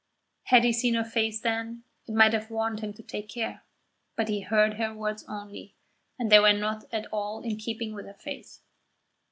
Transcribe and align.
Had 0.45 0.63
he 0.63 0.73
seen 0.73 0.95
her 0.95 1.03
face 1.03 1.39
then, 1.39 1.83
it 2.07 2.15
might 2.15 2.33
have 2.33 2.49
warned 2.49 2.79
him 2.79 2.91
to 2.93 3.03
take 3.03 3.29
care; 3.29 3.61
but 4.15 4.29
he 4.29 4.39
heard 4.39 4.73
her 4.77 4.95
words 4.95 5.23
only, 5.29 5.75
and 6.17 6.31
they 6.31 6.39
were 6.39 6.53
not 6.53 6.85
at 6.91 7.05
all 7.13 7.43
in 7.43 7.57
keeping 7.59 7.93
with 7.93 8.07
her 8.07 8.15
face. 8.15 8.61